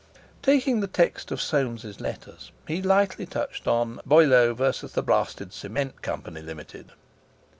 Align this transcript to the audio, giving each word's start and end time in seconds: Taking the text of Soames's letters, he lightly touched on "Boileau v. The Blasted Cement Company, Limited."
Taking 0.41 0.79
the 0.79 0.87
text 0.87 1.29
of 1.31 1.39
Soames's 1.39 2.01
letters, 2.01 2.51
he 2.67 2.81
lightly 2.81 3.27
touched 3.27 3.67
on 3.67 4.01
"Boileau 4.03 4.55
v. 4.55 4.71
The 4.87 5.03
Blasted 5.03 5.53
Cement 5.53 6.01
Company, 6.01 6.41
Limited." 6.41 6.93